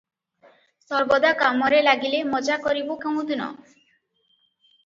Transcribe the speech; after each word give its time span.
ସର୍ବଦା 0.85 1.33
କାମରେ 1.43 1.81
ଲାଗିଲେ 1.89 2.21
ମଜା 2.31 2.57
କରିବୁଁ 2.65 2.99
କେଉଁଦିନ? 3.05 3.51